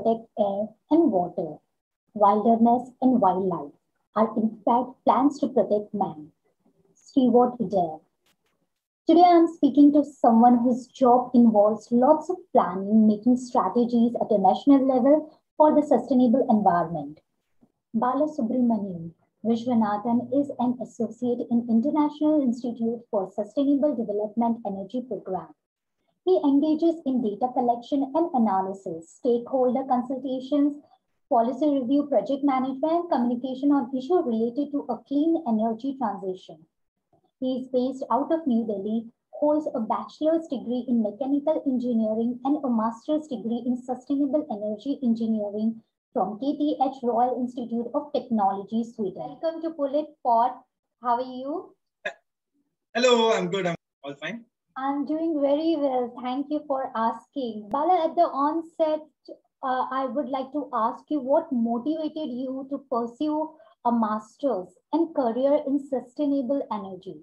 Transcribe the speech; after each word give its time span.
protect 0.00 0.28
air 0.38 0.68
and 0.90 1.12
water, 1.12 1.58
wilderness 2.14 2.90
and 3.02 3.20
wildlife 3.20 3.72
are 4.16 4.34
in 4.36 4.58
fact 4.64 4.96
plans 5.04 5.38
to 5.38 5.48
protect 5.48 5.92
man. 5.92 6.32
Stewart 6.94 7.54
Udall. 7.60 8.02
Today 9.06 9.24
I'm 9.26 9.46
speaking 9.46 9.92
to 9.92 10.04
someone 10.04 10.58
whose 10.58 10.86
job 10.86 11.32
involves 11.34 11.88
lots 11.90 12.30
of 12.30 12.36
planning, 12.52 13.06
making 13.06 13.36
strategies 13.36 14.14
at 14.20 14.30
a 14.30 14.38
national 14.38 14.86
level 14.86 15.38
for 15.56 15.74
the 15.74 15.86
sustainable 15.86 16.46
environment. 16.48 17.20
Bala 17.92 18.28
Subramanian 18.28 19.12
Vishwanathan 19.44 20.28
is 20.32 20.50
an 20.58 20.78
associate 20.80 21.46
in 21.50 21.66
International 21.68 22.40
Institute 22.40 23.00
for 23.10 23.30
Sustainable 23.34 23.96
Development 23.96 24.60
Energy 24.66 25.02
Program. 25.06 25.48
He 26.30 26.38
engages 26.44 26.94
in 27.06 27.22
data 27.22 27.48
collection 27.52 28.12
and 28.14 28.30
analysis, 28.34 29.18
stakeholder 29.18 29.82
consultations, 29.88 30.76
policy 31.28 31.80
review, 31.80 32.06
project 32.06 32.44
management, 32.44 33.10
communication 33.10 33.72
on 33.72 33.90
issues 33.90 34.22
related 34.24 34.70
to 34.70 34.86
a 34.88 34.98
clean 35.08 35.42
energy 35.48 35.96
transition. 35.98 36.64
He 37.40 37.58
is 37.58 37.68
based 37.74 38.04
out 38.12 38.30
of 38.30 38.46
New 38.46 38.64
Delhi, 38.64 39.10
holds 39.32 39.66
a 39.74 39.80
bachelor's 39.80 40.46
degree 40.46 40.84
in 40.86 41.02
mechanical 41.02 41.64
engineering 41.66 42.38
and 42.44 42.62
a 42.62 42.70
master's 42.70 43.26
degree 43.26 43.64
in 43.66 43.74
sustainable 43.82 44.46
energy 44.54 45.00
engineering 45.02 45.82
from 46.12 46.38
KTH 46.38 47.02
Royal 47.02 47.42
Institute 47.42 47.90
of 47.92 48.12
Technology, 48.14 48.84
Sweden. 48.84 49.34
Welcome 49.34 49.62
to 49.62 49.70
POOLit 49.70 50.06
Pod. 50.22 50.52
How 51.02 51.16
are 51.16 51.26
you? 51.26 51.74
Hello, 52.94 53.32
I'm 53.32 53.50
good. 53.50 53.66
I'm 53.66 53.74
all 54.04 54.14
fine. 54.14 54.44
I'm 54.76 55.04
doing 55.06 55.40
very 55.40 55.76
well. 55.76 56.12
Thank 56.22 56.46
you 56.50 56.62
for 56.66 56.90
asking. 56.96 57.68
Bala, 57.70 58.08
at 58.08 58.14
the 58.16 58.22
onset, 58.22 59.00
uh, 59.62 59.86
I 59.90 60.06
would 60.06 60.28
like 60.28 60.52
to 60.52 60.68
ask 60.72 61.04
you 61.08 61.20
what 61.20 61.52
motivated 61.52 62.30
you 62.30 62.66
to 62.70 62.78
pursue 62.90 63.50
a 63.84 63.92
master's 63.92 64.68
and 64.92 65.14
career 65.14 65.62
in 65.66 65.78
sustainable 65.78 66.66
energy? 66.72 67.16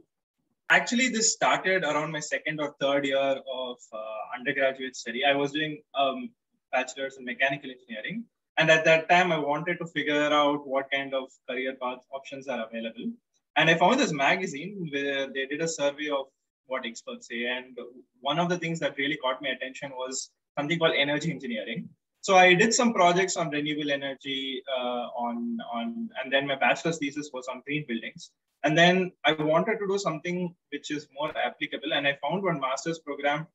Actually, 0.70 1.08
this 1.10 1.34
started 1.34 1.84
around 1.84 2.12
my 2.12 2.20
second 2.20 2.60
or 2.60 2.76
third 2.80 3.06
year 3.06 3.18
of 3.18 3.78
uh, 3.94 4.38
undergraduate 4.38 4.96
study. 4.96 5.24
I 5.24 5.34
was 5.34 5.52
doing 5.52 5.82
um, 5.96 6.30
bachelor's 6.72 7.18
in 7.18 7.26
mechanical 7.26 7.70
engineering 7.72 8.26
and 8.58 8.72
at 8.72 8.86
that 8.86 9.08
time, 9.08 9.32
I 9.32 9.38
wanted 9.38 9.78
to 9.78 9.86
figure 9.86 10.34
out 10.34 10.66
what 10.68 10.90
kind 10.92 11.14
of 11.14 11.30
career 11.48 11.76
path 11.80 12.00
options 12.12 12.48
are 12.48 12.66
available. 12.66 13.12
And 13.56 13.70
I 13.70 13.76
found 13.76 14.00
this 14.00 14.12
magazine 14.12 14.90
where 14.92 15.28
they 15.28 15.46
did 15.46 15.62
a 15.62 15.68
survey 15.68 16.10
of 16.10 16.26
what 16.68 16.86
experts 16.86 17.28
say. 17.28 17.46
And 17.46 17.78
one 18.22 18.40
of 18.40 18.50
the 18.50 18.58
things 18.58 18.80
that 18.80 18.98
really 18.98 19.18
caught 19.18 19.42
my 19.42 19.50
attention 19.50 19.92
was 19.92 20.30
something 20.58 20.80
called 20.80 20.94
energy 20.96 21.32
engineering. 21.32 21.90
So 22.22 22.36
I 22.36 22.54
did 22.56 22.74
some 22.74 22.94
projects 22.94 23.38
on 23.38 23.50
renewable 23.52 23.92
energy, 23.92 24.62
uh, 24.78 25.06
on 25.26 25.58
on, 25.72 26.10
and 26.22 26.34
then 26.34 26.48
my 26.48 26.56
bachelor's 26.56 26.98
thesis 26.98 27.30
was 27.34 27.48
on 27.48 27.62
green 27.66 27.86
buildings. 27.88 28.32
And 28.64 28.78
then 28.78 29.12
I 29.24 29.32
wanted 29.34 29.78
to 29.80 29.88
do 29.88 29.98
something 29.98 30.54
which 30.72 30.92
is 30.92 31.08
more 31.18 31.32
applicable, 31.38 31.94
and 31.94 32.08
I 32.08 32.18
found 32.22 32.44
one 32.44 32.60
master's 32.60 33.00
program, 33.00 33.48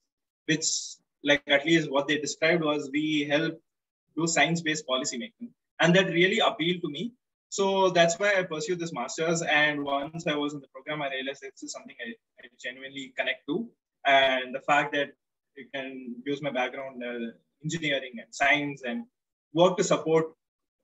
which, 0.47 0.65
like 1.25 1.43
at 1.49 1.67
least 1.67 1.91
what 1.91 2.07
they 2.07 2.19
described 2.19 2.63
was, 2.65 2.89
we 2.93 3.25
help 3.25 3.61
do 4.17 4.27
science-based 4.27 4.87
policy 4.87 5.19
making. 5.19 5.51
And 5.81 5.95
that 5.97 6.07
really 6.07 6.39
appealed 6.39 6.83
to 6.83 6.89
me. 6.89 7.13
So 7.49 7.91
that's 7.91 8.19
why 8.19 8.35
I 8.39 8.45
pursued 8.45 8.79
this 8.79 8.93
master's. 8.93 9.43
And 9.43 9.85
once 9.85 10.27
I 10.27 10.37
was 10.37 10.55
in 10.55 10.61
the 10.61 10.69
program, 10.69 11.03
I 11.03 11.11
realized 11.11 11.43
this 11.43 11.63
is 11.63 11.73
something 11.73 11.97
I 12.01 12.15
genuinely 12.63 13.13
connect 13.19 13.47
to. 13.49 13.69
And 14.07 14.55
the 14.55 14.61
fact 14.61 14.93
that 14.95 15.11
I 15.59 15.63
can 15.75 16.17
use 16.25 16.43
my 16.43 16.51
background 16.51 17.03
uh, 17.03 17.33
engineering 17.63 18.15
and 18.19 18.27
science 18.31 18.83
and 18.83 19.05
work 19.53 19.77
to 19.77 19.85
support 19.85 20.33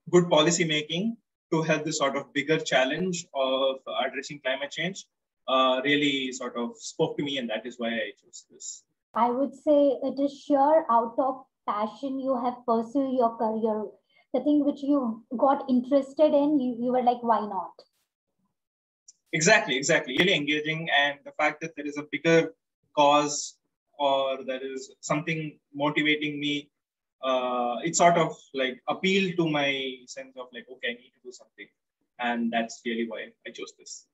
good 0.09 0.29
policy 0.29 0.63
making 0.63 1.17
to 1.51 1.61
help 1.63 1.83
this 1.83 1.97
sort 1.97 2.15
of 2.15 2.31
bigger 2.33 2.59
challenge 2.59 3.25
of 3.33 3.77
addressing 4.05 4.39
climate 4.39 4.71
change 4.71 5.05
uh, 5.47 5.81
really 5.83 6.31
sort 6.31 6.55
of 6.55 6.77
spoke 6.77 7.17
to 7.17 7.23
me 7.23 7.37
and 7.37 7.49
that 7.49 7.65
is 7.65 7.75
why 7.77 7.89
i 7.89 8.11
chose 8.21 8.45
this. 8.51 8.83
I 9.15 9.29
would 9.31 9.53
say 9.55 9.97
it 10.03 10.19
is 10.19 10.39
sure 10.39 10.85
out 10.89 11.15
of 11.17 11.43
passion 11.67 12.19
you 12.19 12.39
have 12.43 12.63
pursued 12.65 13.17
your 13.17 13.35
career. 13.37 13.85
The 14.33 14.41
thing 14.43 14.63
which 14.63 14.83
you 14.83 15.23
got 15.35 15.67
interested 15.67 16.33
in 16.35 16.59
you, 16.59 16.77
you 16.79 16.91
were 16.91 17.01
like 17.01 17.23
why 17.23 17.39
not 17.39 17.71
exactly 19.33 19.75
exactly 19.75 20.15
really 20.19 20.33
engaging 20.33 20.87
and 20.97 21.19
the 21.25 21.31
fact 21.31 21.61
that 21.61 21.75
there 21.75 21.85
is 21.85 21.97
a 21.97 22.05
bigger 22.11 22.53
cause 22.95 23.57
or 23.97 24.43
there 24.45 24.63
is 24.63 24.91
something 25.01 25.57
motivating 25.73 26.39
me 26.39 26.69
uh, 27.21 27.75
it 27.83 27.95
sort 27.95 28.17
of 28.17 28.35
like 28.53 28.81
appealed 28.87 29.35
to 29.37 29.47
my 29.47 29.95
sense 30.07 30.35
of 30.37 30.47
like 30.53 30.65
okay 30.71 30.89
i 30.89 30.93
need 30.93 31.13
to 31.17 31.21
do 31.23 31.31
something 31.31 31.67
and 32.19 32.51
that's 32.51 32.81
really 32.85 33.07
why 33.07 33.27
i 33.47 33.51
chose 33.51 33.73
this 33.77 34.05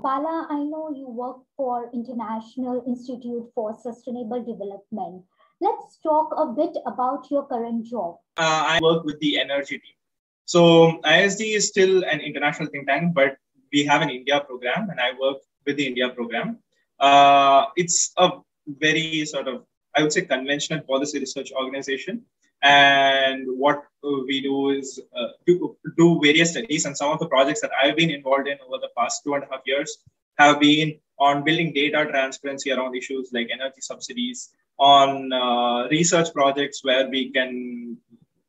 bala 0.00 0.46
i 0.50 0.62
know 0.72 0.90
you 0.94 1.08
work 1.08 1.38
for 1.56 1.90
international 1.92 2.82
institute 2.86 3.44
for 3.54 3.76
sustainable 3.82 4.42
development 4.44 5.24
Let's 5.62 5.98
talk 6.02 6.32
a 6.38 6.46
bit 6.46 6.74
about 6.86 7.30
your 7.30 7.46
current 7.46 7.84
job. 7.84 8.16
Uh, 8.38 8.64
I 8.66 8.80
work 8.80 9.04
with 9.04 9.20
the 9.20 9.38
energy 9.38 9.78
team. 9.78 9.98
So 10.46 11.00
ISD 11.04 11.42
is 11.42 11.68
still 11.68 12.02
an 12.04 12.20
international 12.20 12.70
think 12.70 12.88
tank, 12.88 13.12
but 13.14 13.36
we 13.72 13.84
have 13.84 14.02
an 14.02 14.10
India 14.10 14.40
program, 14.40 14.90
and 14.90 15.00
I 15.00 15.12
work 15.20 15.38
with 15.66 15.76
the 15.76 15.86
India 15.86 16.08
program. 16.08 16.58
Uh, 16.98 17.66
it's 17.76 18.12
a 18.16 18.30
very 18.66 19.24
sort 19.24 19.48
of, 19.48 19.64
I 19.96 20.02
would 20.02 20.12
say, 20.12 20.22
conventional 20.22 20.80
policy 20.80 21.18
research 21.18 21.50
organization. 21.52 22.22
And 22.62 23.46
what 23.58 23.84
we 24.02 24.42
do 24.42 24.70
is 24.70 25.00
uh, 25.16 25.28
do, 25.46 25.76
do 25.96 26.20
various 26.22 26.50
studies, 26.50 26.84
and 26.84 26.96
some 26.96 27.10
of 27.10 27.18
the 27.18 27.26
projects 27.26 27.60
that 27.62 27.70
I've 27.82 27.96
been 27.96 28.10
involved 28.10 28.48
in 28.48 28.58
over 28.66 28.78
the 28.80 28.90
past 28.96 29.22
two 29.24 29.34
and 29.34 29.44
a 29.44 29.46
half 29.50 29.62
years 29.64 29.98
have 30.38 30.60
been 30.60 30.98
on 31.18 31.44
building 31.44 31.72
data 31.72 32.06
transparency 32.06 32.70
around 32.72 32.96
issues 32.96 33.30
like 33.32 33.48
energy 33.52 33.80
subsidies, 33.80 34.50
on 34.80 35.30
uh, 35.30 35.86
research 35.88 36.32
projects 36.32 36.82
where 36.82 37.08
we 37.08 37.30
can 37.30 37.98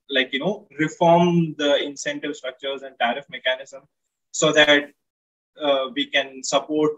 like 0.09 0.31
you 0.31 0.39
know 0.39 0.65
reform 0.79 1.53
the 1.57 1.83
incentive 1.83 2.35
structures 2.35 2.81
and 2.83 2.95
tariff 2.99 3.25
mechanism 3.29 3.81
so 4.31 4.51
that 4.53 4.69
uh, 4.69 4.87
we 5.95 6.05
can 6.05 6.43
support 6.43 6.91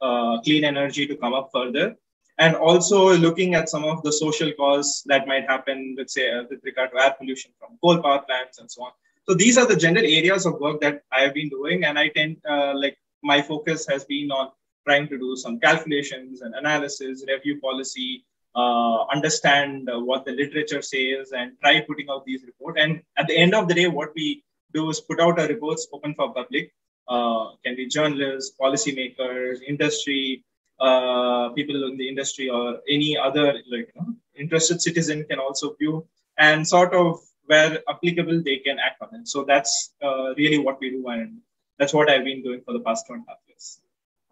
uh, 0.00 0.40
clean 0.42 0.64
energy 0.64 1.06
to 1.06 1.16
come 1.16 1.34
up 1.34 1.50
further 1.52 1.96
and 2.38 2.54
also 2.54 3.16
looking 3.16 3.54
at 3.54 3.68
some 3.68 3.84
of 3.84 4.02
the 4.02 4.12
social 4.12 4.52
costs 4.52 5.02
that 5.06 5.26
might 5.26 5.48
happen 5.48 5.94
let's 5.98 6.14
say 6.14 6.30
uh, 6.30 6.42
with 6.50 6.60
regard 6.64 6.90
to 6.90 6.98
air 6.98 7.14
pollution 7.18 7.50
from 7.58 7.78
coal 7.82 7.98
power 8.02 8.20
plants 8.26 8.58
and 8.58 8.70
so 8.70 8.82
on 8.82 8.92
so 9.26 9.34
these 9.34 9.56
are 9.56 9.66
the 9.66 9.76
general 9.76 10.04
areas 10.04 10.44
of 10.44 10.60
work 10.60 10.80
that 10.80 11.02
i 11.12 11.20
have 11.20 11.34
been 11.34 11.48
doing 11.48 11.84
and 11.84 11.98
i 11.98 12.08
tend 12.08 12.36
uh, 12.48 12.72
like 12.74 12.98
my 13.22 13.40
focus 13.40 13.86
has 13.86 14.04
been 14.04 14.30
on 14.30 14.50
trying 14.86 15.08
to 15.08 15.18
do 15.18 15.34
some 15.34 15.58
calculations 15.58 16.42
and 16.42 16.54
analysis 16.54 17.24
review 17.26 17.58
policy 17.60 18.24
uh, 18.56 19.04
understand 19.14 19.88
uh, 19.90 19.98
what 20.00 20.24
the 20.24 20.32
literature 20.32 20.80
says 20.80 21.32
and 21.32 21.52
try 21.60 21.80
putting 21.82 22.08
out 22.08 22.24
these 22.24 22.42
reports. 22.44 22.78
And 22.80 23.02
at 23.18 23.26
the 23.26 23.36
end 23.36 23.54
of 23.54 23.68
the 23.68 23.74
day, 23.74 23.86
what 23.86 24.12
we 24.16 24.44
do 24.72 24.88
is 24.88 24.98
put 24.98 25.20
out 25.20 25.38
our 25.38 25.46
reports 25.46 25.86
open 25.92 26.14
for 26.14 26.32
public. 26.32 26.72
Uh, 27.08 27.50
can 27.64 27.76
be 27.76 27.86
journalists, 27.86 28.56
policymakers, 28.60 29.62
industry, 29.66 30.44
uh, 30.80 31.50
people 31.50 31.88
in 31.88 31.96
the 31.96 32.08
industry, 32.08 32.48
or 32.48 32.80
any 32.88 33.16
other 33.16 33.54
like 33.70 33.92
you 33.94 34.00
know, 34.00 34.14
interested 34.34 34.82
citizen 34.82 35.24
can 35.30 35.38
also 35.38 35.74
view 35.74 36.04
and 36.38 36.66
sort 36.66 36.92
of 36.94 37.20
where 37.46 37.80
applicable 37.88 38.42
they 38.42 38.56
can 38.56 38.78
act 38.78 39.00
on 39.00 39.20
it. 39.20 39.28
So 39.28 39.44
that's 39.44 39.94
uh, 40.02 40.34
really 40.34 40.58
what 40.58 40.80
we 40.80 40.90
do, 40.90 41.06
and 41.08 41.38
that's 41.78 41.94
what 41.94 42.10
I've 42.10 42.24
been 42.24 42.42
doing 42.42 42.60
for 42.64 42.72
the 42.72 42.80
past 42.80 43.06
two 43.06 43.14
and 43.14 43.22
a 43.26 43.30
half 43.30 43.38
years. 43.46 43.80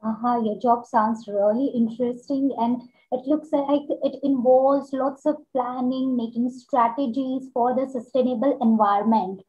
Uh-huh, 0.04 0.43
your 0.44 0.58
job 0.60 0.84
sounds 0.84 1.26
really 1.26 1.72
interesting 1.75 2.54
and 2.58 2.82
it 3.10 3.26
looks 3.26 3.49
like 3.52 3.87
it 4.02 4.19
involves 4.22 4.93
lots 4.93 5.25
of 5.25 5.37
planning, 5.52 6.14
making 6.16 6.50
strategies 6.50 7.49
for 7.54 7.75
the 7.75 7.88
sustainable 7.88 8.58
environment, 8.60 9.40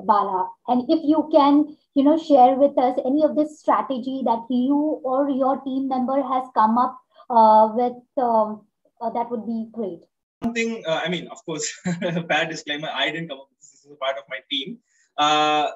Bala. 0.00 0.50
And 0.68 0.84
if 0.90 1.00
you 1.02 1.28
can, 1.32 1.76
you 1.94 2.02
know, 2.02 2.18
share 2.18 2.54
with 2.54 2.76
us 2.78 2.98
any 3.04 3.22
of 3.22 3.36
this 3.36 3.60
strategy 3.60 4.22
that 4.24 4.46
you 4.48 5.00
or 5.04 5.28
your 5.28 5.60
team 5.60 5.88
member 5.88 6.22
has 6.22 6.44
come 6.54 6.78
up 6.78 6.98
uh, 7.28 7.68
with, 7.74 8.02
um, 8.16 8.62
uh, 9.00 9.10
that 9.10 9.30
would 9.30 9.46
be 9.46 9.68
great. 9.72 10.00
Something, 10.42 10.82
uh, 10.86 11.00
I 11.04 11.08
mean, 11.08 11.28
of 11.28 11.44
course, 11.44 11.72
bad 12.28 12.48
disclaimer, 12.48 12.88
I 12.92 13.10
didn't 13.10 13.28
come 13.28 13.38
up 13.38 13.48
with 13.50 13.60
this. 13.60 13.70
This 13.72 13.84
is 13.84 13.92
a 13.92 13.96
part 13.96 14.16
of 14.16 14.24
my 14.28 14.38
team. 14.50 14.78
Uh, 15.16 15.70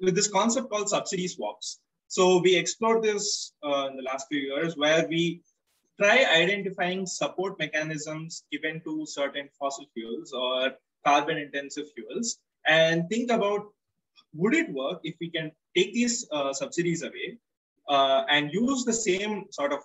with 0.00 0.14
this 0.14 0.28
concept 0.28 0.70
called 0.70 0.88
subsidy 0.88 1.26
swaps. 1.26 1.80
So 2.08 2.40
we 2.40 2.54
explored 2.54 3.02
this 3.02 3.52
uh, 3.64 3.88
in 3.90 3.96
the 3.96 4.02
last 4.02 4.26
few 4.28 4.38
years 4.38 4.76
where 4.76 5.06
we 5.08 5.42
try 5.98 6.24
identifying 6.24 7.06
support 7.06 7.58
mechanisms 7.58 8.44
given 8.52 8.82
to 8.84 9.06
certain 9.06 9.48
fossil 9.58 9.86
fuels 9.94 10.32
or 10.32 10.72
carbon 11.06 11.38
intensive 11.38 11.86
fuels 11.94 12.38
and 12.66 13.08
think 13.08 13.30
about 13.30 13.66
would 14.34 14.54
it 14.54 14.70
work 14.72 15.00
if 15.02 15.14
we 15.20 15.30
can 15.30 15.50
take 15.76 15.92
these 15.92 16.26
uh, 16.32 16.52
subsidies 16.52 17.02
away 17.02 17.38
uh, 17.88 18.24
and 18.28 18.52
use 18.52 18.84
the 18.84 18.92
same 18.92 19.46
sort 19.50 19.72
of 19.72 19.80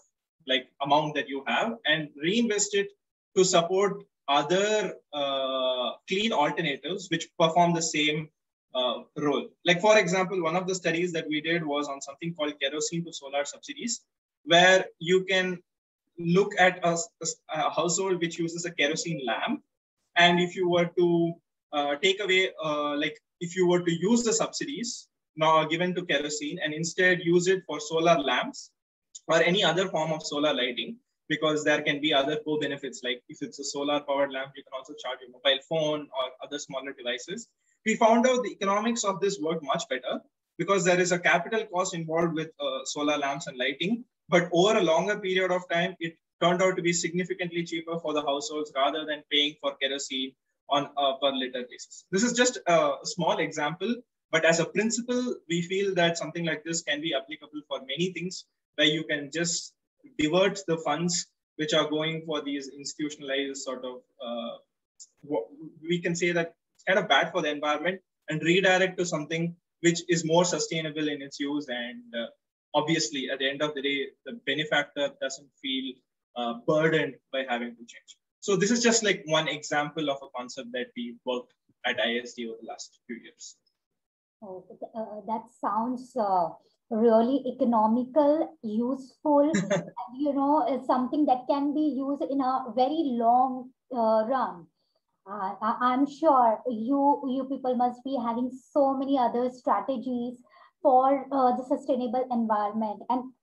like 0.48 0.68
amount 0.82 1.16
that 1.16 1.28
you 1.28 1.44
have 1.48 1.78
and 1.86 2.10
reinvest 2.22 2.74
it 2.74 2.88
to 3.36 3.44
support 3.44 4.04
other 4.28 4.96
uh, 5.14 5.92
clean 6.08 6.32
alternatives 6.32 7.08
which 7.10 7.28
perform 7.40 7.74
the 7.74 7.82
same 7.82 8.30
uh, 8.76 9.00
role. 9.18 9.48
Like, 9.66 9.82
for 9.82 9.98
example, 9.98 10.42
one 10.42 10.56
of 10.56 10.68
the 10.68 10.76
studies 10.76 11.12
that 11.14 11.28
we 11.28 11.42
did 11.42 11.66
was 11.66 11.88
on 11.88 12.02
something 12.02 12.34
called 12.34 12.60
kerosene 12.60 13.06
to 13.06 13.14
solar 13.14 13.46
subsidies, 13.46 14.02
where 14.44 14.86
you 15.00 15.24
can 15.26 15.60
look 16.20 16.52
at 16.60 16.80
a, 16.84 16.98
a 17.50 17.70
household 17.70 18.20
which 18.22 18.40
uses 18.40 18.66
a 18.66 18.72
kerosene 18.72 19.22
lamp. 19.26 19.64
And 20.16 20.40
if 20.40 20.56
you 20.56 20.70
were 20.70 20.90
to 20.98 21.34
uh, 21.74 21.96
take 21.98 22.20
away, 22.20 22.52
uh, 22.64 22.96
like, 22.98 23.20
if 23.40 23.56
you 23.56 23.68
were 23.68 23.82
to 23.82 23.92
use 23.92 24.24
the 24.24 24.34
subsidies 24.34 25.08
given 25.70 25.94
to 25.96 26.06
kerosene 26.06 26.60
and 26.64 26.74
instead 26.74 27.20
use 27.22 27.48
it 27.48 27.64
for 27.68 27.80
solar 27.80 28.18
lamps 28.20 28.72
or 29.28 29.42
any 29.42 29.64
other 29.64 29.88
form 29.90 30.12
of 30.12 30.24
solar 30.24 30.54
lighting, 30.54 30.98
because 31.30 31.64
there 31.64 31.82
can 31.82 32.00
be 32.00 32.14
other 32.14 32.38
co-benefits 32.46 33.02
like 33.04 33.22
if 33.30 33.42
it's 33.42 33.60
a 33.60 33.64
solar 33.64 34.00
powered 34.02 34.32
lamp 34.32 34.54
you 34.56 34.64
can 34.64 34.74
also 34.78 34.94
charge 34.94 35.20
your 35.22 35.32
mobile 35.32 35.62
phone 35.68 36.08
or 36.18 36.26
other 36.44 36.60
smaller 36.60 36.94
devices. 36.94 37.48
We 37.86 37.96
found 37.96 38.26
out 38.28 38.44
the 38.44 38.52
economics 38.52 39.04
of 39.04 39.20
this 39.20 39.40
work 39.40 39.64
much 39.64 39.88
better 39.90 40.22
because 40.58 40.84
there 40.84 41.00
is 41.00 41.12
a 41.12 41.20
capital 41.20 41.66
cost 41.66 41.94
involved 41.94 42.34
with 42.34 42.50
uh, 42.60 42.86
solar 42.86 43.18
lamps 43.18 43.48
and 43.48 43.58
lighting 43.58 44.04
but 44.30 44.50
over 44.52 44.78
a 44.78 44.84
longer 44.84 45.20
period 45.20 45.52
of 45.52 45.68
time 45.70 45.96
it 46.00 46.18
turned 46.42 46.62
out 46.62 46.76
to 46.76 46.82
be 46.82 46.94
significantly 46.94 47.64
cheaper 47.64 48.00
for 48.00 48.14
the 48.14 48.22
households 48.22 48.72
rather 48.76 49.06
than 49.06 49.24
paying 49.32 49.56
for 49.62 49.76
kerosene 49.82 50.34
on 50.70 50.90
a 50.98 51.14
per 51.22 51.32
liter 51.32 51.64
basis. 51.70 52.06
This 52.12 52.24
is 52.24 52.34
just 52.34 52.60
a 52.68 52.96
small 53.04 53.38
example 53.40 53.96
but 54.32 54.46
as 54.46 54.60
a 54.60 54.66
principle 54.66 55.36
we 55.50 55.62
feel 55.62 55.94
that 55.96 56.18
something 56.18 56.46
like 56.46 56.64
this 56.64 56.82
can 56.82 57.02
be 57.02 57.14
applicable 57.14 57.62
for 57.68 57.80
many 57.82 58.12
things 58.12 58.46
where 58.76 58.88
you 58.88 59.04
can 59.04 59.30
just 59.34 59.74
divert 60.18 60.60
the 60.68 60.78
funds 60.78 61.28
which 61.58 61.74
are 61.74 61.90
going 61.90 62.24
for 62.26 62.42
these 62.42 62.70
institutionalized 62.70 63.58
sort 63.58 63.84
of 63.84 64.02
uh, 64.26 64.56
we 65.82 66.00
can 66.00 66.16
say 66.16 66.32
that 66.32 66.56
it's 66.76 66.84
kind 66.84 67.00
of 67.00 67.08
bad 67.08 67.32
for 67.32 67.42
the 67.42 67.50
environment 67.50 68.00
and 68.30 68.42
redirect 68.42 68.98
to 68.98 69.06
something 69.06 69.56
which 69.82 70.02
is 70.10 70.26
more 70.26 70.46
sustainable 70.46 71.08
in 71.08 71.22
its 71.22 71.40
use 71.40 71.68
and 71.70 72.04
uh, 72.16 72.28
obviously 72.74 73.30
at 73.32 73.40
the 73.40 73.50
end 73.50 73.62
of 73.62 73.74
the 73.76 73.82
day 73.82 74.08
the 74.26 74.34
benefactor 74.46 75.10
doesn't 75.22 75.50
feel 75.62 75.94
uh, 76.36 76.56
burdened 76.68 77.16
by 77.32 77.44
having 77.50 77.72
to 77.72 77.86
change. 77.92 78.18
So 78.40 78.56
this 78.56 78.72
is 78.72 78.82
just 78.82 79.04
like 79.04 79.24
one 79.26 79.48
example 79.48 80.10
of 80.10 80.18
a 80.22 80.30
concept 80.36 80.70
that 80.74 80.88
we 80.96 81.16
worked 81.26 81.54
at 81.86 81.98
isd 81.98 82.48
over 82.48 82.58
the 82.62 82.68
last 82.68 83.00
few 83.08 83.18
years 83.18 83.56
oh, 84.42 84.66
uh, 84.96 85.22
that 85.28 85.44
sounds 85.60 86.16
uh, 86.16 86.50
really 86.90 87.44
economical, 87.48 88.58
useful, 88.64 89.52
you 90.18 90.34
know, 90.34 90.66
is 90.68 90.86
something 90.86 91.26
that 91.26 91.48
can 91.50 91.74
be 91.74 91.96
used 91.98 92.24
in 92.24 92.42
a 92.42 92.66
very 92.76 93.18
long 93.18 93.70
uh, 93.96 94.26
run. 94.28 94.68
Uh, 95.30 95.56
I'm 95.62 96.10
sure 96.10 96.62
you 96.68 97.22
you 97.28 97.44
people 97.50 97.76
must 97.76 98.02
be 98.04 98.16
having 98.16 98.50
so 98.50 98.96
many 98.96 99.20
other 99.20 99.50
strategies 99.50 100.36
for 100.82 101.28
uh, 101.34 101.52
the 101.58 101.66
sustainable 101.68 102.26
environment. 102.32 103.04
And 103.10 103.34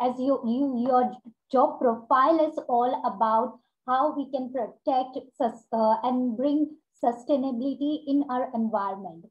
as 0.00 0.14
you 0.20 0.38
you 0.46 0.86
your 0.86 1.10
job 1.50 1.80
profile 1.80 2.38
is 2.48 2.56
all 2.68 2.94
about 3.04 3.58
how 3.88 4.14
we 4.16 4.30
can 4.30 4.52
protect 4.52 5.18
uh, 5.40 5.96
and 6.04 6.36
bring 6.36 6.76
sustainability 7.02 8.04
in 8.06 8.24
our 8.30 8.48
environment 8.54 9.24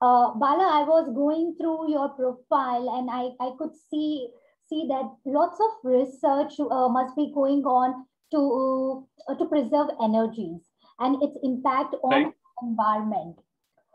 uh, 0.00 0.34
Bala, 0.34 0.80
I 0.80 0.84
was 0.84 1.10
going 1.14 1.56
through 1.58 1.90
your 1.90 2.10
profile 2.10 2.98
and 2.98 3.10
I, 3.10 3.30
I 3.44 3.52
could 3.58 3.74
see 3.90 4.28
see 4.68 4.86
that 4.88 5.10
lots 5.24 5.58
of 5.60 5.70
research 5.82 6.60
uh, 6.60 6.88
must 6.88 7.16
be 7.16 7.32
going 7.34 7.64
on 7.64 8.04
to 8.32 9.06
uh, 9.28 9.34
to 9.34 9.46
preserve 9.46 9.88
energies 10.02 10.60
and 11.00 11.22
its 11.22 11.36
impact 11.42 11.94
on 12.02 12.10
right. 12.10 12.32
environment. 12.62 13.38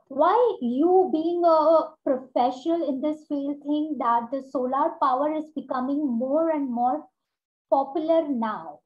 Why 0.08 0.58
you 0.62 1.10
being 1.12 1.44
a 1.46 1.90
professional 2.04 2.88
in 2.90 3.02
this 3.02 3.26
field 3.28 3.58
think 3.66 3.98
that 4.00 4.30
the 4.32 4.44
solar 4.52 4.92
power 5.02 5.34
is 5.34 5.50
becoming 5.56 6.06
more 6.06 6.52
and 6.52 6.70
more 6.70 7.06
popular 7.70 8.28
now? 8.28 8.80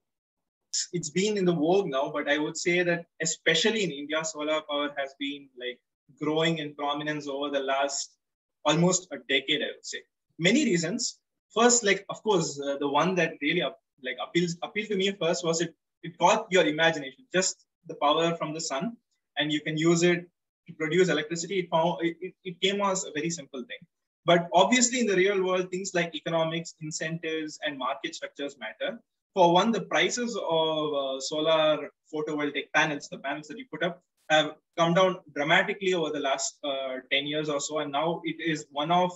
It's 0.94 1.10
been 1.10 1.38
in 1.38 1.46
the 1.46 1.54
vogue 1.54 1.88
now, 1.88 2.12
but 2.14 2.30
I 2.30 2.38
would 2.38 2.56
say 2.56 2.84
that 2.84 3.06
especially 3.22 3.84
in 3.84 3.92
India, 3.92 4.24
solar 4.24 4.62
power 4.70 4.94
has 4.98 5.16
been 5.20 5.50
like 5.60 5.80
growing 6.22 6.58
in 6.60 6.74
prominence 6.76 7.28
over 7.28 7.50
the 7.50 7.60
last 7.60 8.12
almost 8.66 9.08
a 9.12 9.18
decade, 9.30 9.62
I 9.62 9.72
would 9.76 9.86
say. 9.86 10.00
Many 10.40 10.66
reasons. 10.66 11.20
First, 11.54 11.84
like 11.84 12.06
of 12.10 12.22
course, 12.24 12.60
uh, 12.60 12.78
the 12.78 12.88
one 12.88 13.16
that 13.16 13.34
really 13.42 13.62
up, 13.62 13.80
like 14.04 14.18
appeals 14.26 14.58
appealed 14.62 14.90
to 14.90 14.98
me 14.98 15.12
first 15.12 15.44
was 15.44 15.62
it 15.62 15.74
it 16.04 16.18
caught 16.18 16.48
your 16.52 16.66
imagination. 16.66 17.26
Just 17.34 17.66
the 17.88 17.96
power 17.96 18.36
from 18.36 18.54
the 18.54 18.62
sun, 18.62 18.98
and 19.38 19.52
you 19.52 19.62
can 19.62 19.78
use 19.78 20.04
it 20.04 20.28
to 20.68 20.74
produce 20.74 21.10
electricity. 21.10 21.60
It 21.60 21.70
found 21.70 21.98
it, 22.02 22.34
it 22.44 22.62
came 22.62 22.82
as 22.82 23.06
a 23.06 23.12
very 23.12 23.30
simple 23.30 23.64
thing. 23.64 23.82
But 24.26 24.50
obviously, 24.54 25.00
in 25.00 25.08
the 25.08 25.16
real 25.16 25.42
world, 25.42 25.72
things 25.72 25.94
like 25.94 26.14
economics, 26.14 26.76
incentives, 26.82 27.60
and 27.66 27.78
market 27.78 28.14
structures 28.14 28.58
matter. 28.60 29.00
For 29.34 29.54
one, 29.54 29.72
the 29.72 29.82
prices 29.82 30.36
of 30.36 30.94
uh, 30.94 31.20
solar 31.22 31.90
photovoltaic 32.14 32.68
panels, 32.76 33.08
the 33.08 33.20
panels 33.20 33.48
that 33.48 33.58
you 33.58 33.66
put 33.72 33.84
up, 33.84 34.04
have 34.30 34.56
come 34.78 34.94
down 34.94 35.18
dramatically 35.34 35.94
over 35.94 36.12
the 36.12 36.20
last 36.20 36.58
uh, 36.64 36.98
10 37.12 37.28
years 37.28 37.50
or 37.50 37.60
so. 37.60 37.80
And 37.80 37.92
now 37.92 38.22
it 38.24 38.38
is 38.40 38.66
one 38.72 38.92
of, 38.92 39.12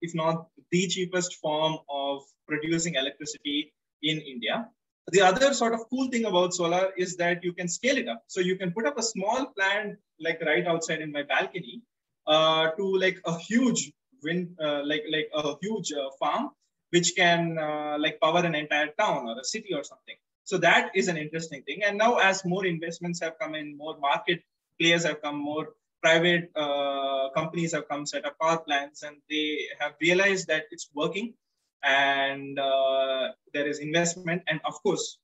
if 0.00 0.14
not 0.14 0.48
the 0.70 0.86
cheapest 0.88 1.36
form 1.36 1.78
of 1.88 2.22
producing 2.46 2.94
electricity 2.94 3.72
in 4.02 4.18
India. 4.20 4.68
The 5.08 5.22
other 5.22 5.54
sort 5.54 5.72
of 5.72 5.88
cool 5.88 6.08
thing 6.08 6.24
about 6.24 6.52
solar 6.52 6.92
is 6.96 7.16
that 7.16 7.44
you 7.44 7.52
can 7.52 7.68
scale 7.68 7.96
it 7.96 8.08
up. 8.08 8.24
So 8.26 8.40
you 8.40 8.56
can 8.56 8.72
put 8.72 8.86
up 8.86 8.98
a 8.98 9.02
small 9.02 9.46
plant 9.56 9.98
like 10.20 10.40
right 10.42 10.66
outside 10.66 11.00
in 11.00 11.12
my 11.12 11.22
balcony 11.22 11.82
uh, 12.26 12.70
to 12.72 12.96
like 12.98 13.20
a 13.24 13.38
huge 13.38 13.92
wind, 14.22 14.56
uh, 14.60 14.82
like 14.84 15.04
like 15.10 15.28
a 15.32 15.54
huge 15.62 15.92
uh, 15.92 16.10
farm, 16.18 16.50
which 16.90 17.14
can 17.16 17.56
uh, 17.56 17.96
like 18.00 18.18
power 18.20 18.44
an 18.44 18.56
entire 18.56 18.88
town 18.98 19.28
or 19.28 19.38
a 19.38 19.44
city 19.44 19.72
or 19.74 19.84
something. 19.84 20.16
So 20.42 20.58
that 20.58 20.90
is 20.94 21.08
an 21.08 21.16
interesting 21.16 21.62
thing. 21.62 21.82
And 21.84 21.98
now, 21.98 22.16
as 22.16 22.44
more 22.44 22.66
investments 22.66 23.20
have 23.20 23.38
come 23.38 23.54
in, 23.54 23.76
more 23.76 23.98
market 23.98 24.42
players 24.80 25.04
have 25.04 25.22
come, 25.22 25.36
more 25.36 25.68
private 26.02 26.50
uh, 26.54 27.30
companies 27.34 27.72
have 27.72 27.88
come, 27.88 28.06
set 28.06 28.24
up 28.24 28.36
power 28.40 28.58
plants, 28.58 29.02
and 29.02 29.16
they 29.28 29.66
have 29.80 29.94
realized 30.00 30.46
that 30.48 30.64
it's 30.70 30.88
working 30.94 31.34
and 31.82 32.58
uh, 32.58 33.28
there 33.52 33.66
is 33.66 33.78
investment. 33.78 34.42
And 34.48 34.60
of 34.64 34.74
course, 34.82 35.18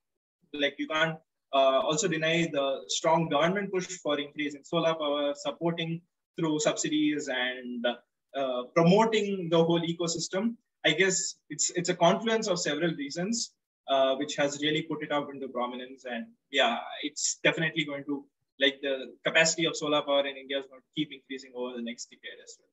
like 0.53 0.77
you 0.79 0.89
can't 0.89 1.19
uh, 1.53 1.81
also 1.81 2.09
deny 2.09 2.49
the 2.53 2.83
strong 2.89 3.29
government 3.29 3.73
push 3.73 3.87
for 3.87 4.19
increase 4.19 4.55
in 4.55 4.65
solar 4.65 4.95
power, 4.95 5.35
supporting 5.35 6.01
through 6.39 6.61
subsidies 6.61 7.29
and 7.29 7.87
uh, 8.35 8.63
promoting 8.75 9.49
the 9.51 9.63
whole 9.63 9.81
ecosystem. 9.81 10.55
I 10.85 10.93
guess 10.93 11.37
it's 11.49 11.71
it's 11.71 11.91
a 11.91 11.95
confluence 11.95 12.49
of 12.49 12.59
several 12.59 12.93
reasons, 12.95 13.53
uh, 13.89 14.17
which 14.17 14.35
has 14.37 14.61
really 14.63 14.83
put 14.83 15.03
it 15.03 15.13
up 15.13 15.29
into 15.33 15.49
prominence. 15.49 16.05
And 16.05 16.27
yeah, 16.51 16.79
it's 17.03 17.39
definitely 17.45 17.85
going 17.85 18.05
to 18.05 18.25
like 18.63 18.81
the 18.81 18.95
capacity 19.27 19.67
of 19.67 19.77
solar 19.77 20.03
power 20.03 20.27
in 20.27 20.37
India 20.37 20.59
is 20.61 20.67
going 20.67 20.81
to 20.81 20.95
keep 20.97 21.11
increasing 21.13 21.53
over 21.55 21.77
the 21.77 21.83
next 21.83 22.09
decade 22.11 22.41
as 22.47 22.59
well. 22.59 22.73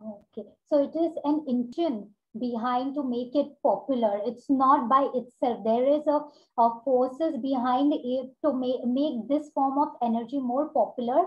Okay, 0.00 0.48
so 0.68 0.84
it 0.84 0.94
is 0.96 1.12
an 1.24 1.44
engine 1.48 2.10
behind 2.38 2.94
to 2.94 3.02
make 3.02 3.34
it 3.34 3.48
popular. 3.62 4.20
It's 4.24 4.48
not 4.48 4.88
by 4.88 5.08
itself. 5.14 5.64
There 5.64 5.86
is 5.96 6.06
a, 6.06 6.20
a 6.60 6.70
forces 6.84 7.36
behind 7.42 7.92
it 7.94 8.30
to 8.44 8.52
make, 8.52 8.84
make 8.84 9.28
this 9.28 9.50
form 9.54 9.78
of 9.78 9.88
energy 10.02 10.38
more 10.38 10.68
popular 10.68 11.26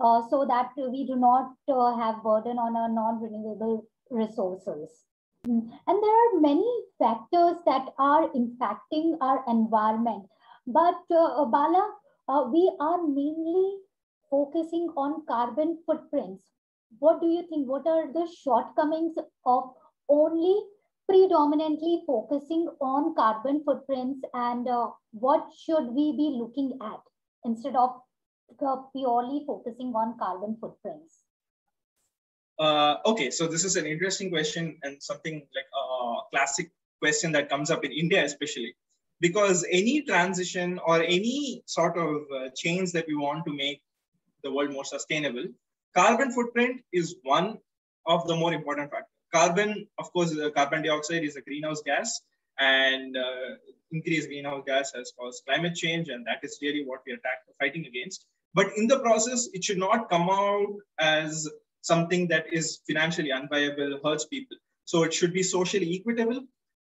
uh, 0.00 0.22
so 0.28 0.44
that 0.46 0.70
we 0.76 1.06
do 1.06 1.16
not 1.16 1.52
uh, 1.68 1.96
have 1.96 2.22
burden 2.22 2.58
on 2.58 2.76
our 2.76 2.88
non-renewable 2.88 3.86
resources. 4.10 5.04
Mm. 5.46 5.70
And 5.86 6.02
there 6.02 6.18
are 6.22 6.40
many 6.40 6.68
factors 6.98 7.56
that 7.64 7.86
are 7.98 8.28
impacting 8.32 9.16
our 9.20 9.44
environment. 9.48 10.26
But 10.66 11.00
uh, 11.10 11.44
Bala, 11.46 11.94
uh, 12.30 12.44
we 12.44 12.70
are 12.78 13.02
mainly 13.06 13.78
focusing 14.30 14.88
on 14.96 15.24
carbon 15.26 15.78
footprints. 15.84 16.44
What 16.98 17.20
do 17.20 17.26
you 17.26 17.42
think? 17.48 17.68
What 17.68 17.86
are 17.86 18.12
the 18.12 18.26
shortcomings 18.42 19.16
of 19.44 19.70
only 20.08 20.54
predominantly 21.08 22.02
focusing 22.06 22.68
on 22.80 23.14
carbon 23.16 23.62
footprints 23.64 24.20
and 24.32 24.68
uh, 24.68 24.90
what 25.10 25.48
should 25.64 25.88
we 25.88 26.12
be 26.12 26.36
looking 26.40 26.78
at 26.80 27.00
instead 27.44 27.74
of 27.74 27.90
uh, 28.64 28.76
purely 28.94 29.42
focusing 29.46 29.92
on 29.94 30.16
carbon 30.18 30.56
footprints? 30.60 31.24
Uh, 32.58 32.96
okay, 33.06 33.30
so 33.30 33.46
this 33.46 33.64
is 33.64 33.76
an 33.76 33.86
interesting 33.86 34.30
question 34.30 34.78
and 34.82 35.02
something 35.02 35.34
like 35.54 35.70
a 35.74 36.16
classic 36.30 36.70
question 37.00 37.32
that 37.32 37.48
comes 37.48 37.70
up 37.70 37.84
in 37.84 37.90
India, 37.90 38.22
especially 38.24 38.74
because 39.20 39.64
any 39.70 40.02
transition 40.02 40.80
or 40.86 41.02
any 41.02 41.62
sort 41.66 41.98
of 41.98 42.22
uh, 42.34 42.48
change 42.56 42.92
that 42.92 43.06
we 43.06 43.16
want 43.16 43.44
to 43.46 43.52
make 43.52 43.82
the 44.42 44.50
world 44.52 44.72
more 44.72 44.84
sustainable, 44.84 45.44
carbon 45.94 46.32
footprint 46.32 46.82
is 46.92 47.16
one 47.22 47.58
of 48.06 48.26
the 48.26 48.34
more 48.34 48.52
important 48.52 48.90
factors. 48.90 49.08
Carbon, 49.32 49.86
of 49.98 50.12
course, 50.12 50.36
uh, 50.36 50.50
carbon 50.50 50.82
dioxide 50.82 51.22
is 51.22 51.36
a 51.36 51.40
greenhouse 51.42 51.82
gas, 51.82 52.20
and 52.58 53.16
uh, 53.16 53.56
increased 53.92 54.28
greenhouse 54.28 54.62
gas 54.66 54.92
has 54.94 55.12
caused 55.18 55.44
climate 55.46 55.74
change, 55.74 56.08
and 56.08 56.26
that 56.26 56.40
is 56.42 56.58
really 56.62 56.84
what 56.84 57.00
we 57.06 57.12
are 57.12 57.18
fighting 57.60 57.86
against. 57.86 58.26
But 58.54 58.68
in 58.76 58.88
the 58.88 58.98
process, 58.98 59.48
it 59.52 59.62
should 59.62 59.78
not 59.78 60.08
come 60.08 60.28
out 60.28 60.74
as 60.98 61.48
something 61.82 62.26
that 62.28 62.52
is 62.52 62.80
financially 62.86 63.30
unviable, 63.30 64.02
hurts 64.02 64.26
people. 64.26 64.56
So 64.84 65.04
it 65.04 65.14
should 65.14 65.32
be 65.32 65.42
socially 65.42 65.96
equitable, 65.96 66.40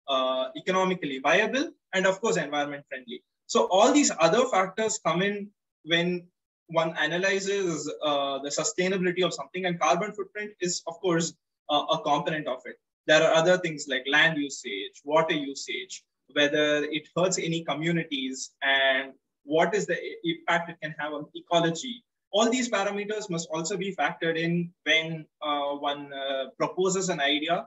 uh, 0.09 0.47
economically 0.57 1.19
viable, 1.19 1.71
and 1.95 2.07
of 2.07 2.21
course, 2.21 2.37
environment 2.37 2.85
friendly. 2.89 3.23
So 3.47 3.67
all 3.71 3.93
these 3.93 4.13
other 4.19 4.45
factors 4.47 5.01
come 5.05 5.23
in 5.23 5.51
when 5.85 6.27
one 6.69 6.95
analyzes 6.99 7.91
uh, 8.03 8.39
the 8.41 8.51
sustainability 8.51 9.25
of 9.25 9.33
something, 9.33 9.65
and 9.65 9.81
carbon 9.81 10.13
footprint 10.13 10.53
is, 10.61 10.83
of 10.87 11.01
course, 11.01 11.33
uh, 11.71 11.85
a 11.91 12.03
component 12.03 12.47
of 12.47 12.61
it. 12.67 12.77
There 13.07 13.23
are 13.23 13.33
other 13.33 13.57
things 13.57 13.87
like 13.89 14.05
land 14.07 14.37
usage, 14.37 15.01
water 15.05 15.35
usage, 15.35 16.05
whether 16.35 16.85
it 16.85 17.09
hurts 17.17 17.39
any 17.39 17.65
communities, 17.65 18.51
and 18.63 19.15
what 19.45 19.75
is 19.75 19.87
the 19.87 19.97
impact 20.25 20.71
it 20.71 20.77
can 20.83 20.95
have 20.99 21.15
on 21.15 21.27
ecology. 21.35 22.05
All 22.31 22.51
these 22.51 22.69
parameters 22.69 23.31
must 23.31 23.49
also 23.51 23.79
be 23.79 23.97
factored 23.97 24.37
in 24.37 24.71
when 24.85 25.25
uh, 25.41 25.71
one 25.77 26.13
uh, 26.13 26.51
proposes 26.59 27.09
an 27.09 27.21
idea 27.21 27.67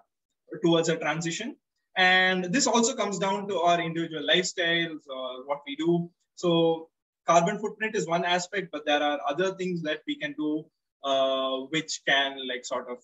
towards 0.64 0.90
a 0.90 0.98
transition. 0.98 1.56
And 1.98 2.46
this 2.46 2.68
also 2.68 2.96
comes 2.96 3.20
down 3.20 3.48
to 3.50 3.60
our 3.60 3.80
individual 3.82 4.24
lifestyles 4.28 5.08
or 5.10 5.46
what 5.46 5.62
we 5.68 5.76
do. 5.76 6.10
So 6.36 6.90
carbon 7.28 7.60
footprint 7.60 7.96
is 7.96 8.08
one 8.08 8.26
aspect, 8.26 8.70
but 8.72 8.86
there 8.86 9.04
are 9.04 9.20
other 9.28 9.54
things 9.56 9.82
that 9.84 10.02
we 10.08 10.16
can 10.16 10.34
do 10.38 10.66
uh, 11.04 11.58
which 11.70 12.02
can 12.08 12.38
like 12.48 12.64
sort 12.66 12.88
of 12.90 12.98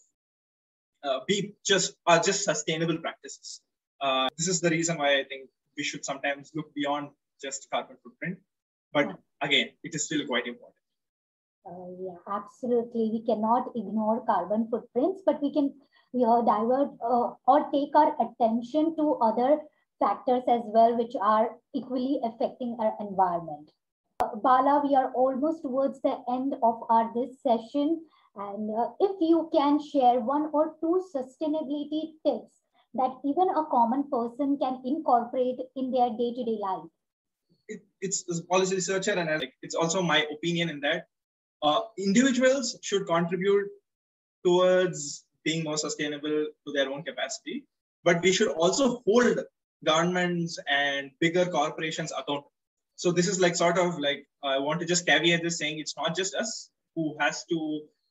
uh, 1.03 1.19
be 1.27 1.53
just 1.65 1.95
are 2.05 2.19
just 2.19 2.43
sustainable 2.43 2.97
practices. 2.97 3.61
Uh, 4.01 4.29
this 4.37 4.47
is 4.47 4.61
the 4.61 4.69
reason 4.69 4.97
why 4.97 5.19
I 5.19 5.23
think 5.23 5.49
we 5.75 5.83
should 5.83 6.05
sometimes 6.05 6.51
look 6.55 6.73
beyond 6.73 7.09
just 7.41 7.67
carbon 7.71 7.97
footprint. 8.03 8.37
But 8.93 9.17
again, 9.41 9.69
it 9.83 9.93
is 9.95 10.05
still 10.05 10.25
quite 10.25 10.47
important. 10.47 10.75
Uh, 11.65 11.91
yeah, 11.99 12.17
absolutely. 12.31 13.09
We 13.11 13.23
cannot 13.25 13.71
ignore 13.75 14.25
carbon 14.25 14.67
footprints, 14.71 15.21
but 15.25 15.41
we 15.41 15.51
can 15.51 15.73
uh, 16.25 16.41
divert 16.41 16.89
uh, 17.03 17.33
or 17.47 17.69
take 17.71 17.95
our 17.95 18.15
attention 18.19 18.95
to 18.95 19.17
other 19.21 19.59
factors 19.99 20.43
as 20.47 20.61
well, 20.65 20.97
which 20.97 21.13
are 21.21 21.57
equally 21.73 22.19
affecting 22.23 22.77
our 22.79 22.93
environment. 22.99 23.71
Uh, 24.19 24.35
Bala, 24.35 24.81
we 24.87 24.95
are 24.95 25.11
almost 25.13 25.61
towards 25.61 26.01
the 26.01 26.17
end 26.29 26.55
of 26.63 26.81
our 26.89 27.11
this 27.13 27.41
session. 27.41 28.01
And 28.35 28.69
uh, 28.69 28.89
if 28.99 29.15
you 29.19 29.49
can 29.53 29.79
share 29.81 30.19
one 30.19 30.49
or 30.53 30.75
two 30.79 31.03
sustainability 31.15 32.13
tips 32.25 32.53
that 32.93 33.11
even 33.25 33.49
a 33.49 33.65
common 33.69 34.09
person 34.09 34.57
can 34.59 34.81
incorporate 34.85 35.59
in 35.75 35.91
their 35.91 36.09
day-to-day 36.09 36.57
life. 36.61 36.89
It, 37.67 37.81
it's 38.01 38.23
a 38.29 38.43
policy 38.45 38.75
researcher 38.75 39.11
and 39.11 39.29
like, 39.39 39.53
it's 39.61 39.75
also 39.75 40.01
my 40.01 40.25
opinion 40.31 40.69
in 40.69 40.79
that 40.81 41.07
uh, 41.61 41.81
individuals 41.97 42.77
should 42.81 43.05
contribute 43.05 43.67
towards 44.45 45.25
being 45.47 45.63
more 45.63 45.77
sustainable 45.77 46.37
to 46.65 46.73
their 46.75 46.89
own 46.93 47.03
capacity, 47.09 47.63
but 48.03 48.21
we 48.21 48.31
should 48.37 48.51
also 48.63 48.85
hold 49.05 49.39
governments 49.83 50.59
and 50.69 51.11
bigger 51.19 51.45
corporations 51.45 52.11
accountable. 52.11 52.51
So 52.95 53.11
this 53.11 53.27
is 53.27 53.39
like 53.39 53.55
sort 53.55 53.77
of 53.77 53.99
like 53.99 54.25
I 54.43 54.57
want 54.59 54.79
to 54.81 54.87
just 54.93 55.05
caveat 55.05 55.43
this 55.43 55.59
saying 55.59 55.79
it's 55.79 55.95
not 56.01 56.15
just 56.15 56.35
us 56.35 56.69
who 56.95 57.15
has 57.19 57.45
to 57.51 57.59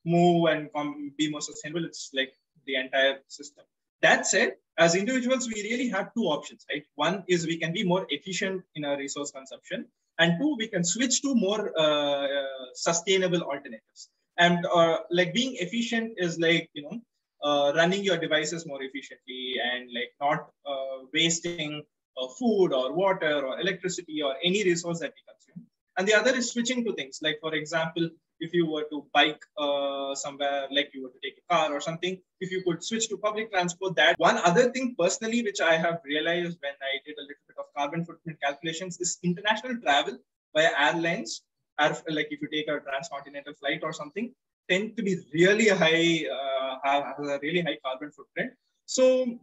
move 0.05 0.47
and 0.51 0.69
be 1.17 1.29
more 1.29 1.41
sustainable. 1.41 1.85
It's 1.85 2.09
like 2.13 2.31
the 2.65 2.75
entire 2.75 3.17
system. 3.27 3.65
That 4.01 4.25
said, 4.27 4.53
as 4.77 4.95
individuals, 4.95 5.47
we 5.53 5.61
really 5.69 5.89
have 5.89 6.13
two 6.13 6.25
options, 6.35 6.65
right? 6.71 6.85
One 6.95 7.23
is 7.27 7.45
we 7.45 7.57
can 7.57 7.73
be 7.73 7.83
more 7.83 8.05
efficient 8.09 8.63
in 8.75 8.85
our 8.85 8.97
resource 8.97 9.31
consumption, 9.31 9.87
and 10.19 10.39
two, 10.39 10.55
we 10.57 10.67
can 10.67 10.83
switch 10.83 11.21
to 11.23 11.35
more 11.35 11.73
uh, 11.77 12.27
uh, 12.39 12.67
sustainable 12.73 13.41
alternatives. 13.41 14.09
And 14.37 14.65
uh, 14.65 14.97
like 15.09 15.33
being 15.33 15.55
efficient 15.59 16.13
is 16.17 16.39
like 16.39 16.69
you 16.73 16.83
know 16.83 17.01
uh, 17.43 17.71
running 17.75 18.03
your 18.03 18.17
devices 18.17 18.65
more 18.65 18.81
efficiently 18.81 19.55
and 19.71 19.89
like 19.93 20.13
not 20.19 20.49
uh, 20.65 21.05
wasting 21.13 21.83
uh, 22.17 22.27
food 22.39 22.73
or 22.73 22.93
water 22.93 23.45
or 23.45 23.59
electricity 23.59 24.21
or 24.21 24.35
any 24.43 24.63
resource 24.63 24.99
that 24.99 25.13
we 25.15 25.21
consume. 25.31 25.67
And 25.97 26.07
the 26.07 26.13
other 26.13 26.35
is 26.35 26.51
switching 26.51 26.83
to 26.85 26.93
things 26.93 27.19
like, 27.21 27.39
for 27.41 27.53
example, 27.53 28.09
if 28.39 28.53
you 28.53 28.69
were 28.69 28.85
to 28.91 29.05
bike 29.13 29.41
uh, 29.57 30.13
somewhere, 30.13 30.67
like 30.71 30.91
you 30.93 31.03
were 31.03 31.09
to 31.09 31.19
take 31.23 31.37
a 31.37 31.53
car 31.53 31.73
or 31.73 31.81
something, 31.81 32.19
if 32.39 32.51
you 32.51 32.63
could 32.63 32.83
switch 32.83 33.09
to 33.09 33.17
public 33.17 33.51
transport, 33.51 33.95
that 33.95 34.17
one 34.19 34.37
other 34.37 34.71
thing 34.71 34.95
personally, 34.97 35.41
which 35.41 35.59
I 35.59 35.75
have 35.75 36.01
realized 36.05 36.57
when 36.61 36.73
I 36.81 36.99
did 37.05 37.17
a 37.17 37.21
little 37.21 37.45
bit 37.47 37.57
of 37.57 37.65
carbon 37.75 38.05
footprint 38.05 38.39
calculations, 38.41 38.99
is 38.99 39.17
international 39.23 39.77
travel 39.81 40.17
via 40.55 40.69
airlines. 40.79 41.41
Like 41.79 42.27
if 42.31 42.41
you 42.41 42.47
take 42.51 42.67
a 42.67 42.79
transcontinental 42.79 43.53
flight 43.55 43.81
or 43.83 43.93
something, 43.93 44.33
tend 44.69 44.97
to 44.97 45.03
be 45.03 45.17
really 45.33 45.69
high, 45.69 46.25
uh, 46.29 46.77
have, 46.83 47.19
a 47.19 47.39
really 47.41 47.61
high 47.61 47.77
carbon 47.83 48.11
footprint. 48.11 48.53
So 48.85 49.39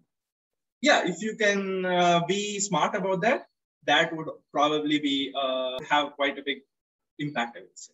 yeah, 0.80 1.06
if 1.06 1.22
you 1.22 1.36
can 1.36 1.84
uh, 1.84 2.20
be 2.26 2.60
smart 2.60 2.94
about 2.94 3.20
that, 3.22 3.46
that 3.86 4.14
would 4.16 4.28
probably 4.52 4.98
be 4.98 5.32
uh, 5.36 5.78
have 5.90 6.12
quite 6.12 6.38
a 6.38 6.42
big 6.42 6.58
impact, 7.18 7.56
I 7.56 7.60
would 7.60 7.78
say 7.78 7.92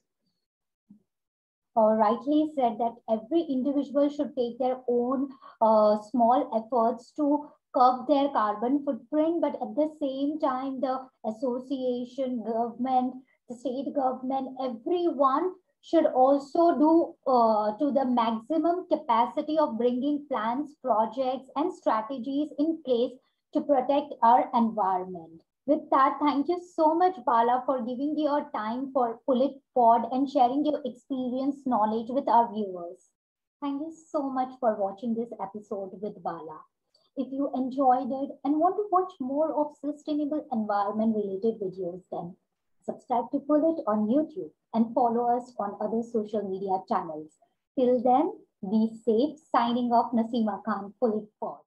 uh, 1.77 1.95
rightly 1.95 2.51
said 2.55 2.79
that 2.79 2.95
every 3.09 3.43
individual 3.43 4.09
should 4.09 4.35
take 4.37 4.59
their 4.59 4.79
own 4.89 5.29
uh, 5.61 6.01
small 6.11 6.51
efforts 6.59 7.13
to 7.17 7.49
curb 7.75 8.07
their 8.09 8.29
carbon 8.31 8.85
footprint, 8.85 9.41
but 9.41 9.55
at 9.63 9.75
the 9.77 9.89
same 10.01 10.41
time, 10.41 10.81
the 10.81 10.99
association, 11.25 12.43
government, 12.43 13.15
the 13.49 13.55
state 13.55 13.95
government, 13.95 14.57
everyone 14.61 15.53
should 15.83 16.07
also 16.07 16.79
do 16.79 17.15
uh, 17.27 17.77
to 17.79 17.91
the 17.91 18.05
maximum 18.05 18.87
capacity 18.89 19.59
of 19.59 19.79
bringing 19.79 20.27
plans, 20.29 20.75
projects, 20.83 21.49
and 21.57 21.73
strategies 21.73 22.51
in 22.59 22.83
place 22.85 23.13
to 23.55 23.61
protect 23.63 24.15
our 24.23 24.51
environment. 24.55 25.43
With 25.67 25.89
that, 25.91 26.19
thank 26.21 26.49
you 26.49 26.61
so 26.75 26.95
much, 26.95 27.17
Bala, 27.25 27.63
for 27.65 27.79
giving 27.79 28.19
your 28.19 28.51
time 28.55 28.93
for 28.93 29.21
POOLit 29.27 29.61
Pod 29.75 30.09
and 30.13 30.29
sharing 30.29 30.65
your 30.65 30.81
experience, 30.85 31.67
knowledge 31.67 32.09
with 32.11 32.29
our 32.29 32.53
viewers. 32.53 33.09
Thank 33.61 33.81
you 33.81 33.93
so 34.11 34.31
much 34.31 34.51
for 34.59 34.75
watching 34.77 35.15
this 35.15 35.31
episode 35.41 35.91
with 36.01 36.23
Bala. 36.23 36.61
If 37.17 37.33
you 37.33 37.51
enjoyed 37.55 38.11
it 38.11 38.31
and 38.45 38.59
want 38.59 38.77
to 38.77 38.89
watch 38.91 39.13
more 39.21 39.53
of 39.55 39.77
sustainable 39.77 40.47
environment 40.53 41.17
related 41.17 41.61
videos, 41.61 42.03
then 42.11 42.37
subscribe 42.85 43.31
to 43.33 43.41
POOLit 43.41 43.83
on 43.87 44.09
YouTube 44.09 44.51
and 44.75 44.95
follow 44.95 45.37
us 45.37 45.53
on 45.59 45.77
other 45.81 46.03
social 46.03 46.43
media 46.49 46.79
channels. 46.89 47.31
Till 47.79 48.03
then, 48.03 48.33
be 48.63 48.91
safe. 49.05 49.39
Signing 49.51 49.91
off, 49.93 50.13
Nasima 50.13 50.63
Khan, 50.65 50.93
POOLit 51.01 51.29
Pod. 51.41 51.61